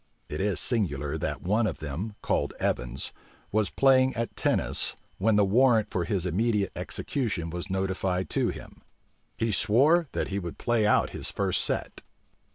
[0.29, 3.13] It is singular, that one of them, called Evans,
[3.51, 8.81] was playing at tennis when the warrant for his immediate execution was notified to him:
[9.37, 12.01] he swore that he would play out his set first.